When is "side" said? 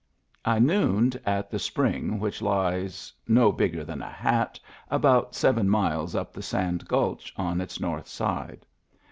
8.07-8.65